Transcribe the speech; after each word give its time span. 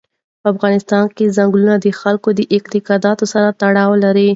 په 0.41 0.47
افغانستان 0.53 1.05
کې 1.15 1.33
ځنګلونه 1.37 1.75
د 1.79 1.85
خلکو 2.01 2.29
د 2.37 2.41
اعتقاداتو 2.53 3.25
سره 3.33 3.47
تړاو 3.61 3.91
لري. 4.03 4.29